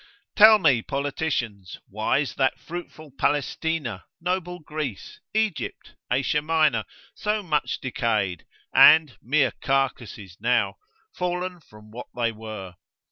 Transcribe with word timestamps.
Tell 0.35 0.57
me 0.57 0.81
politicians, 0.81 1.77
why 1.87 2.17
is 2.17 2.33
that 2.33 2.57
fruitful 2.59 3.11
Palestina, 3.19 4.05
noble 4.19 4.57
Greece, 4.59 5.19
Egypt, 5.35 5.93
Asia 6.11 6.41
Minor, 6.41 6.85
so 7.13 7.43
much 7.43 7.79
decayed, 7.79 8.47
and 8.73 9.19
(mere 9.21 9.51
carcases 9.61 10.37
now) 10.39 10.77
fallen 11.13 11.59
from 11.59 11.91
that 11.91 12.05
they 12.15 12.31
were? 12.31 12.77